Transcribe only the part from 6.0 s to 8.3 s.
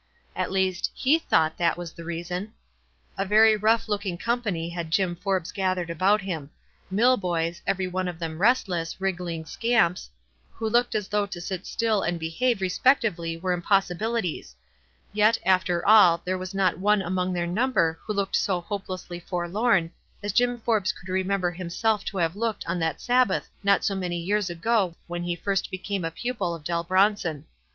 him— mill boys, every one of